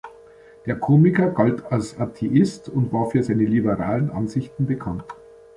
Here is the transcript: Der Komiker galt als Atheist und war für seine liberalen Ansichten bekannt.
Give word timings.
Der 0.65 0.79
Komiker 0.79 1.29
galt 1.29 1.63
als 1.71 1.99
Atheist 1.99 2.69
und 2.69 2.91
war 2.91 3.11
für 3.11 3.21
seine 3.21 3.45
liberalen 3.45 4.09
Ansichten 4.09 4.65
bekannt. 4.65 5.03